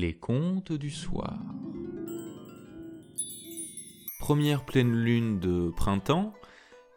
[0.00, 1.40] Les contes du soir.
[4.20, 6.34] Première pleine lune de printemps,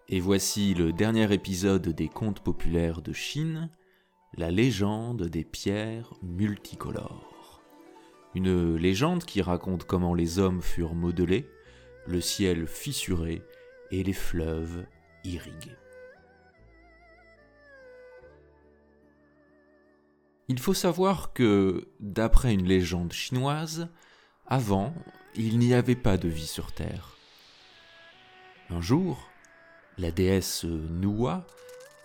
[0.07, 3.71] et voici le dernier épisode des contes populaires de Chine,
[4.37, 7.63] la légende des pierres multicolores.
[8.35, 11.49] Une légende qui raconte comment les hommes furent modelés,
[12.05, 13.41] le ciel fissuré
[13.89, 14.85] et les fleuves
[15.23, 15.75] irrigués.
[20.51, 23.87] Il faut savoir que, d'après une légende chinoise,
[24.45, 24.93] avant,
[25.33, 27.15] il n'y avait pas de vie sur Terre.
[28.69, 29.29] Un jour,
[29.97, 31.47] la déesse Nua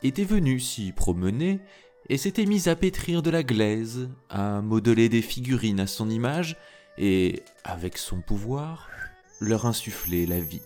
[0.04, 1.58] était venue s'y promener
[2.08, 6.56] et s'était mise à pétrir de la glaise, à modeler des figurines à son image
[6.98, 8.88] et, avec son pouvoir,
[9.40, 10.62] leur insuffler la vie.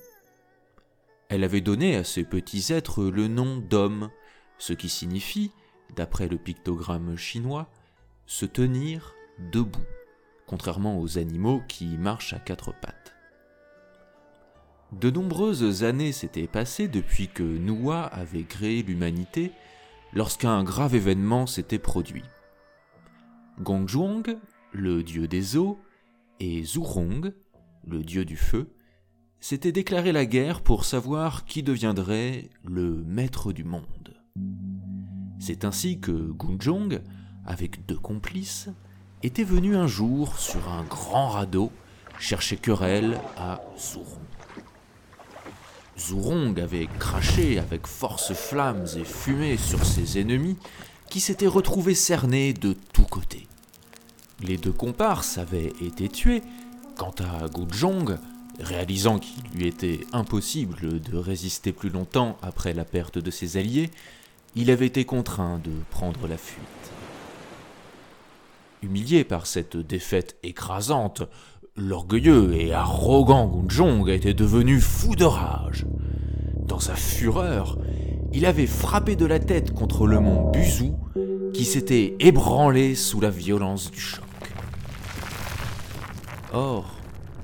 [1.31, 4.11] Elle avait donné à ces petits êtres le nom d'hommes,
[4.59, 5.51] ce qui signifie
[5.97, 7.69] d'après le pictogramme chinois,
[8.27, 9.15] se tenir
[9.53, 9.87] debout,
[10.47, 13.15] contrairement aux animaux qui marchent à quatre pattes.
[14.93, 19.53] De nombreuses années s'étaient passées depuis que Nua avait créé l'humanité
[20.13, 22.25] lorsqu'un grave événement s'était produit.
[23.61, 24.37] Gongzhuang,
[24.73, 25.79] le dieu des eaux,
[26.41, 27.33] et Zhurong,
[27.87, 28.73] le dieu du feu,
[29.41, 34.00] s'étaient déclaré la guerre pour savoir qui deviendrait le maître du monde.
[35.41, 37.01] C'est ainsi que Gunjong,
[37.47, 38.69] avec deux complices,
[39.23, 41.73] était venu un jour sur un grand radeau
[42.19, 44.21] chercher querelle à Zhurong.
[45.99, 50.59] Zhurong avait craché avec force flammes et fumée sur ses ennemis
[51.09, 53.49] qui s'étaient retrouvés cernés de tous côtés.
[54.43, 56.43] Les deux comparses avaient été tués.
[56.97, 58.19] Quant à Gujong,
[58.59, 63.91] réalisant qu'il lui était impossible de résister plus longtemps après la perte de ses alliés,
[64.57, 66.67] il avait été contraint de prendre la fuite.
[68.83, 71.23] Humilié par cette défaite écrasante,
[71.77, 75.87] l'orgueilleux et arrogant Gunjong était devenu fou de rage.
[76.67, 77.79] Dans sa fureur,
[78.33, 80.93] il avait frappé de la tête contre le mont Buzu,
[81.53, 84.25] qui s'était ébranlé sous la violence du choc.
[86.53, 86.97] Or,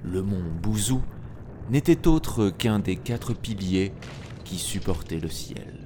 [0.05, 0.97] le mont Buzu
[1.71, 3.93] n'était autre qu'un des quatre piliers
[4.45, 5.86] qui supportaient le ciel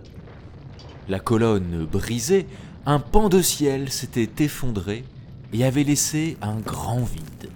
[1.11, 2.47] la colonne brisée,
[2.87, 5.05] un pan de ciel s'était effondré
[5.53, 7.51] et avait laissé un grand vide.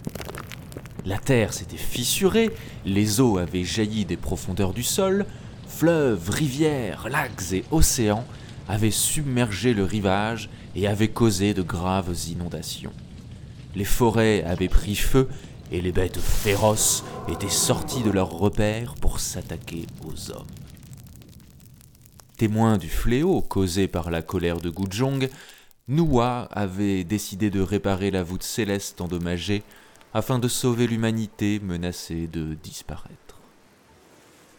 [1.07, 2.51] La terre s'était fissurée,
[2.85, 5.25] les eaux avaient jailli des profondeurs du sol,
[5.69, 8.25] fleuves, rivières, lacs et océans
[8.69, 12.93] avaient submergé le rivage et avaient causé de graves inondations.
[13.77, 15.29] Les forêts avaient pris feu
[15.71, 20.64] et les bêtes féroces étaient sorties de leurs repères pour s'attaquer aux hommes.
[22.37, 25.29] Témoin du fléau causé par la colère de Gujong,
[25.87, 29.63] Nua avait décidé de réparer la voûte céleste endommagée
[30.15, 33.39] afin de sauver l'humanité menacée de disparaître.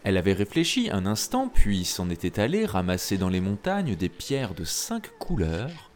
[0.05, 4.53] Elle avait réfléchi un instant, puis s'en était allée ramasser dans les montagnes des pierres
[4.53, 5.91] de cinq couleurs,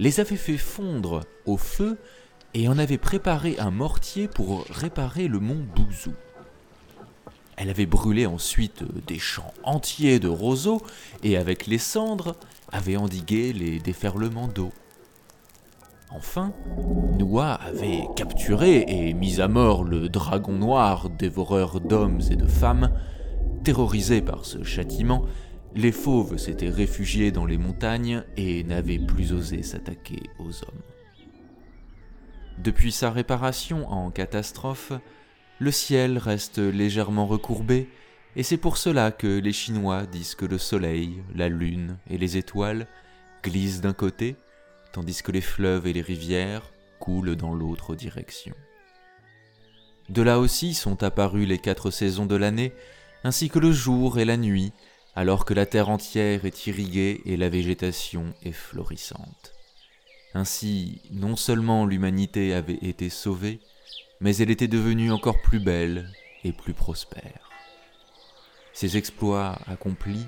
[0.00, 1.98] les avait fait fondre au feu
[2.54, 6.14] et en avait préparé un mortier pour réparer le mont Bouzou.
[7.60, 10.80] Elle avait brûlé ensuite des champs entiers de roseaux
[11.22, 12.34] et avec les cendres
[12.72, 14.70] avait endigué les déferlements d'eau.
[16.10, 16.54] Enfin,
[17.18, 22.94] Noah avait capturé et mis à mort le dragon noir, dévoreur d'hommes et de femmes.
[23.62, 25.26] Terrorisés par ce châtiment,
[25.74, 30.82] les fauves s'étaient réfugiés dans les montagnes et n'avaient plus osé s'attaquer aux hommes.
[32.56, 34.92] Depuis sa réparation en catastrophe,
[35.60, 37.88] le ciel reste légèrement recourbé,
[38.34, 42.38] et c'est pour cela que les Chinois disent que le soleil, la lune et les
[42.38, 42.86] étoiles
[43.44, 44.36] glissent d'un côté,
[44.92, 48.54] tandis que les fleuves et les rivières coulent dans l'autre direction.
[50.08, 52.72] De là aussi sont apparues les quatre saisons de l'année,
[53.22, 54.72] ainsi que le jour et la nuit,
[55.14, 59.52] alors que la terre entière est irriguée et la végétation est florissante.
[60.32, 63.60] Ainsi, non seulement l'humanité avait été sauvée,
[64.20, 66.10] mais elle était devenue encore plus belle
[66.44, 67.50] et plus prospère.
[68.72, 70.26] Ses exploits accomplis,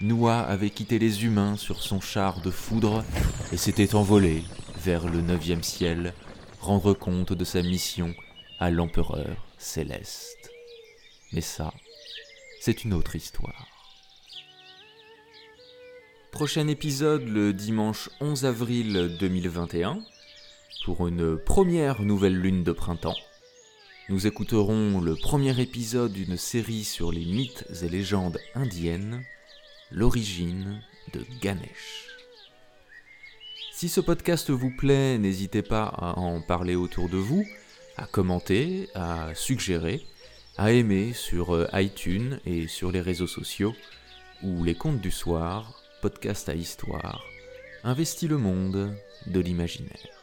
[0.00, 3.04] Noah avait quitté les humains sur son char de foudre
[3.52, 4.42] et s'était envolé
[4.78, 6.12] vers le neuvième ciel,
[6.60, 8.14] rendre compte de sa mission
[8.60, 10.50] à l'empereur céleste.
[11.32, 11.72] Mais ça,
[12.60, 13.68] c'est une autre histoire.
[16.30, 20.02] Prochain épisode le dimanche 11 avril 2021
[20.86, 23.18] pour une première nouvelle lune de printemps.
[24.08, 29.24] Nous écouterons le premier épisode d'une série sur les mythes et légendes indiennes,
[29.90, 30.80] l'origine
[31.12, 32.06] de Ganesh.
[33.72, 37.44] Si ce podcast vous plaît, n'hésitez pas à en parler autour de vous,
[37.96, 40.06] à commenter, à suggérer,
[40.56, 43.74] à aimer sur euh, iTunes et sur les réseaux sociaux,
[44.44, 47.24] ou les contes du soir, podcast à histoire,
[47.82, 48.96] investit le monde
[49.26, 50.15] de l'imaginaire.